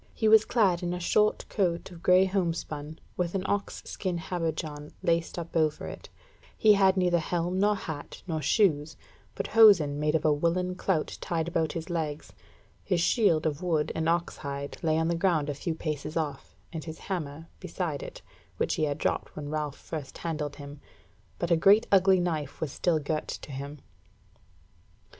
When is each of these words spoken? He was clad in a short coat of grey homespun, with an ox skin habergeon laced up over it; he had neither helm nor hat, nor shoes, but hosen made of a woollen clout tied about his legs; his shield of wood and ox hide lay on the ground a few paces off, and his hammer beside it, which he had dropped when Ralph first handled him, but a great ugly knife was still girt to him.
He 0.15 0.27
was 0.27 0.45
clad 0.45 0.81
in 0.81 0.95
a 0.95 0.99
short 0.99 1.45
coat 1.47 1.91
of 1.91 2.01
grey 2.01 2.25
homespun, 2.25 2.97
with 3.17 3.35
an 3.35 3.43
ox 3.45 3.83
skin 3.85 4.17
habergeon 4.17 4.93
laced 5.03 5.37
up 5.37 5.55
over 5.55 5.85
it; 5.85 6.09
he 6.57 6.73
had 6.73 6.97
neither 6.97 7.19
helm 7.19 7.59
nor 7.59 7.75
hat, 7.75 8.23
nor 8.25 8.41
shoes, 8.41 8.97
but 9.35 9.45
hosen 9.53 9.99
made 9.99 10.15
of 10.15 10.25
a 10.25 10.33
woollen 10.33 10.73
clout 10.73 11.19
tied 11.21 11.47
about 11.47 11.73
his 11.73 11.91
legs; 11.91 12.33
his 12.83 12.99
shield 12.99 13.45
of 13.45 13.61
wood 13.61 13.91
and 13.93 14.09
ox 14.09 14.37
hide 14.37 14.75
lay 14.81 14.97
on 14.97 15.07
the 15.07 15.13
ground 15.13 15.51
a 15.51 15.53
few 15.53 15.75
paces 15.75 16.17
off, 16.17 16.55
and 16.73 16.85
his 16.85 16.97
hammer 16.97 17.47
beside 17.59 18.01
it, 18.01 18.23
which 18.57 18.73
he 18.73 18.85
had 18.85 18.97
dropped 18.97 19.35
when 19.35 19.49
Ralph 19.49 19.77
first 19.77 20.17
handled 20.17 20.55
him, 20.55 20.81
but 21.37 21.51
a 21.51 21.55
great 21.55 21.85
ugly 21.91 22.19
knife 22.19 22.59
was 22.59 22.71
still 22.71 22.97
girt 22.97 23.27
to 23.27 23.51
him. 23.51 23.77